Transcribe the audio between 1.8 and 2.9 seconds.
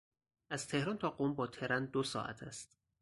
دو ساعت است.